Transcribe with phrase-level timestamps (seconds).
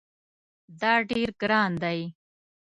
[0.81, 1.99] دا ډیر ګران دی